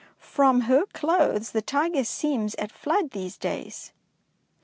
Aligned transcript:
From 0.17 0.61
her 0.61 0.87
clothes, 0.93 1.51
the 1.51 1.61
Tyger 1.61 2.03
seems 2.03 2.55
at 2.55 2.71
flood 2.71 3.11
these 3.11 3.37
days." 3.37 3.91